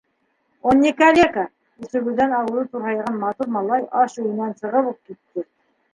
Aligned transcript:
Он 0.69 0.79
не 0.85 0.93
калека!- 1.01 1.43
үсегеүҙән 1.83 2.33
ауыҙы 2.39 2.63
турһайған 2.73 3.21
матур 3.27 3.53
малай 3.59 3.87
аш 4.03 4.17
өйөнән 4.25 4.61
сығып 4.63 4.93
уҡ 4.95 4.99
китте. 5.01 5.51